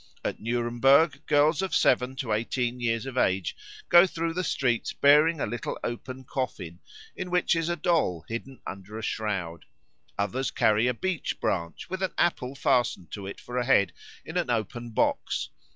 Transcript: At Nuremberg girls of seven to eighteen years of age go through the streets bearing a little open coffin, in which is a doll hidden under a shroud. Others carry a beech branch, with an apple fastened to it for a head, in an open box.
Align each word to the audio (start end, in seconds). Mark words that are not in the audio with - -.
At 0.25 0.39
Nuremberg 0.39 1.27
girls 1.27 1.61
of 1.61 1.75
seven 1.75 2.15
to 2.15 2.33
eighteen 2.33 2.79
years 2.79 3.05
of 3.05 3.19
age 3.19 3.55
go 3.87 4.07
through 4.07 4.33
the 4.33 4.43
streets 4.43 4.93
bearing 4.93 5.39
a 5.39 5.45
little 5.45 5.77
open 5.83 6.23
coffin, 6.23 6.79
in 7.15 7.29
which 7.29 7.55
is 7.55 7.69
a 7.69 7.75
doll 7.75 8.25
hidden 8.27 8.61
under 8.65 8.97
a 8.97 9.03
shroud. 9.03 9.65
Others 10.17 10.49
carry 10.49 10.87
a 10.87 10.95
beech 10.95 11.39
branch, 11.39 11.87
with 11.87 12.01
an 12.01 12.15
apple 12.17 12.55
fastened 12.55 13.11
to 13.11 13.27
it 13.27 13.39
for 13.39 13.59
a 13.59 13.63
head, 13.65 13.93
in 14.25 14.37
an 14.37 14.49
open 14.49 14.89
box. 14.89 15.49